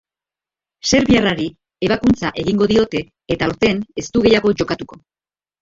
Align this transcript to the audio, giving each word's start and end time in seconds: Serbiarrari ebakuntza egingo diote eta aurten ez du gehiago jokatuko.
Serbiarrari 0.91 1.45
ebakuntza 1.89 2.33
egingo 2.45 2.69
diote 2.73 3.05
eta 3.37 3.51
aurten 3.51 3.85
ez 4.03 4.07
du 4.17 4.27
gehiago 4.29 4.59
jokatuko. 4.65 5.03